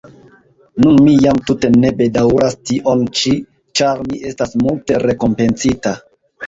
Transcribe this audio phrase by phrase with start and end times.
[0.85, 3.37] Nun mi jam tute ne bedaŭras tion ĉi,
[3.81, 5.97] ĉar mi estas multe rekompencita!